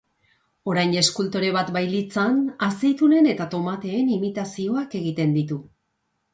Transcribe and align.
Orain 0.71 0.95
eskultore 1.01 1.51
bat 1.57 1.69
bailitzan 1.75 2.41
azeitunen 2.69 3.31
eta 3.35 3.49
tomateen 3.53 4.13
imitazioak 4.19 5.01
egiten 5.05 5.41
ditu. 5.41 5.63